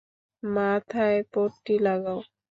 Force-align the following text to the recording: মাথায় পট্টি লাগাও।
মাথায় 0.43 1.19
পট্টি 1.33 1.75
লাগাও। 1.85 2.19